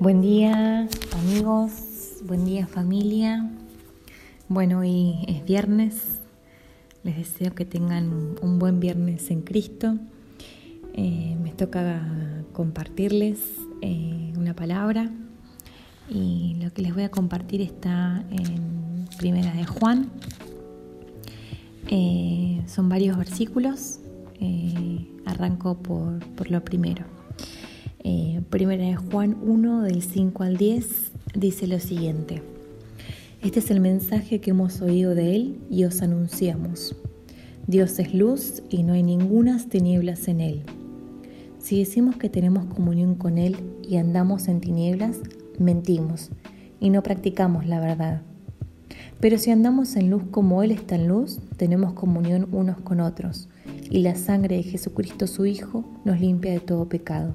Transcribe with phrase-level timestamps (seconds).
[0.00, 3.50] Buen día amigos, buen día familia.
[4.48, 6.20] Bueno, hoy es viernes.
[7.02, 9.96] Les deseo que tengan un buen viernes en Cristo.
[10.94, 13.40] Eh, me toca compartirles
[13.82, 15.10] eh, una palabra
[16.08, 20.10] y lo que les voy a compartir está en Primera de Juan.
[21.88, 23.98] Eh, son varios versículos.
[25.26, 27.17] arranco por, por lo primero.
[28.04, 32.42] Eh, primera de Juan 1 del 5 al 10 dice lo siguiente.
[33.42, 36.94] Este es el mensaje que hemos oído de Él y os anunciamos.
[37.66, 40.62] Dios es luz y no hay ningunas tinieblas en Él.
[41.58, 43.56] Si decimos que tenemos comunión con Él
[43.86, 45.18] y andamos en tinieblas,
[45.58, 46.30] mentimos
[46.80, 48.22] y no practicamos la verdad.
[49.20, 53.48] Pero si andamos en luz como Él está en luz, tenemos comunión unos con otros,
[53.90, 57.34] y la sangre de Jesucristo su Hijo nos limpia de todo pecado.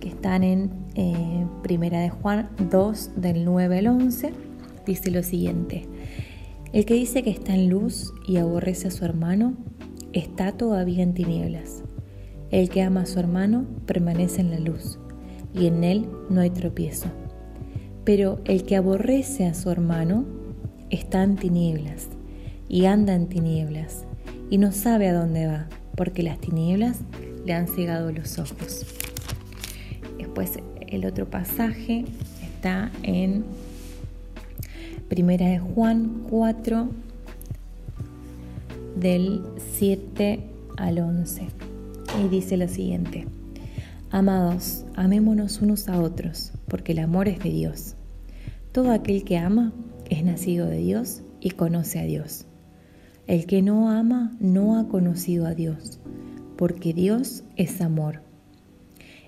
[0.00, 4.32] que están en eh, Primera de Juan 2 del 9 al 11,
[4.86, 5.86] dice lo siguiente.
[6.72, 9.54] El que dice que está en luz y aborrece a su hermano,
[10.12, 11.82] está todavía en tinieblas.
[12.50, 14.98] El que ama a su hermano permanece en la luz,
[15.54, 17.08] y en él no hay tropiezo.
[18.04, 20.24] Pero el que aborrece a su hermano
[20.90, 22.08] está en tinieblas,
[22.68, 24.04] y anda en tinieblas,
[24.50, 27.00] y no sabe a dónde va, porque las tinieblas
[27.44, 28.86] le han cegado los ojos.
[30.18, 32.04] Después el otro pasaje
[32.42, 33.44] está en
[35.08, 36.88] Primera de Juan 4
[39.00, 39.42] del
[39.76, 40.40] 7
[40.76, 41.46] al 11
[42.22, 43.26] y dice lo siguiente.
[44.10, 47.94] Amados, amémonos unos a otros, porque el amor es de Dios.
[48.72, 49.72] Todo aquel que ama
[50.10, 52.46] es nacido de Dios y conoce a Dios.
[53.26, 56.00] El que no ama no ha conocido a Dios,
[56.56, 58.27] porque Dios es amor.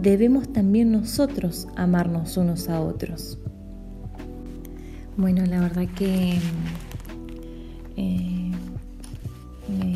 [0.00, 3.38] debemos también nosotros amarnos unos a otros.
[5.16, 6.38] Bueno, la verdad que
[7.96, 8.50] eh,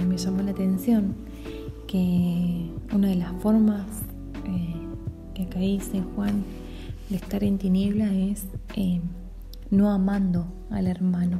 [0.06, 1.14] me, llamó la atención
[1.86, 3.86] que una de las formas
[4.46, 4.74] eh,
[5.32, 6.44] que acá dice Juan
[7.08, 9.00] de estar en tiniebla es eh,
[9.70, 11.38] no amando al hermano.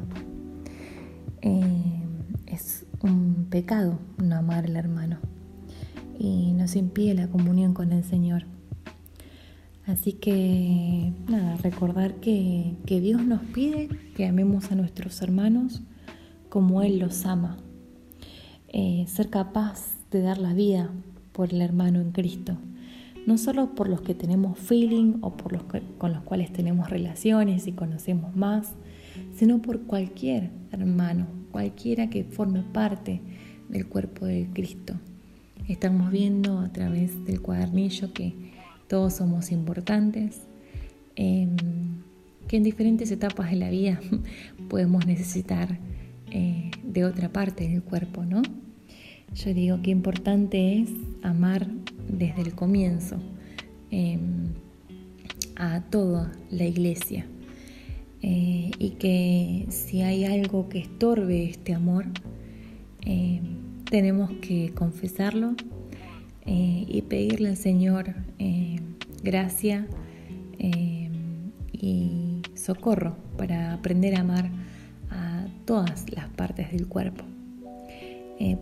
[2.47, 5.19] es un pecado no amar al hermano
[6.19, 8.54] y nos impide la comunión con el Señor.
[9.87, 15.83] Así que nada, recordar que, Dios nos pide que amemos a nuestros hermanos
[16.49, 17.59] como Él los ama.
[18.69, 20.91] Eh, ser capaz de dar la vida
[21.33, 22.57] por el hermano en Cristo.
[23.27, 25.65] No solo por los que tenemos feeling o por los
[25.99, 28.75] con los cuales tenemos relaciones y conocemos más,
[29.35, 33.21] sino por cualquier hermano, cualquiera que forme parte
[33.69, 34.95] del cuerpo de Cristo.
[35.69, 38.35] Estamos viendo a través del cuadernillo que
[38.89, 40.41] todos somos importantes,
[41.17, 41.57] em,
[42.49, 44.01] que en diferentes etapas de la vida
[44.69, 45.79] podemos necesitar
[46.31, 48.43] eh, de otra parte del cuerpo, ¿no?
[49.35, 50.91] Yo digo que importante es
[51.23, 51.67] amar
[52.09, 53.17] desde el comienzo
[53.91, 54.55] em,
[55.57, 57.27] a toda la iglesia
[58.23, 62.07] eh, y que si hay algo que estorbe este amor,
[63.03, 63.43] em,
[63.91, 65.55] tenemos que confesarlo
[66.47, 68.15] eh, y pedirle al Señor
[69.25, 69.89] gracia
[70.59, 71.11] eh,
[71.73, 74.51] y socorro para aprender a amar
[75.11, 77.25] a todas las partes del cuerpo,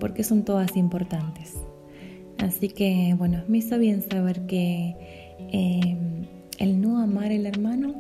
[0.01, 1.55] porque son todas importantes.
[2.39, 4.97] Así que, bueno, me hizo bien saber que
[6.59, 7.95] el no amar al hermano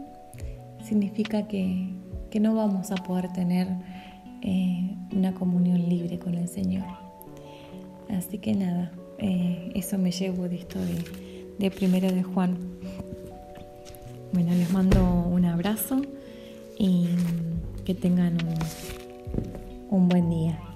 [0.84, 1.90] significa que,
[2.30, 3.68] que, no vamos a poder tener
[5.12, 6.86] una comunión libre con el Señor.
[8.10, 11.31] Así que nada, eh, eso me llevo de esto de,
[11.62, 12.56] de primero de Juan.
[14.32, 15.00] Bueno, les mando
[15.30, 16.02] un abrazo
[16.76, 17.06] y
[17.84, 18.36] que tengan
[19.88, 20.71] Un buen día.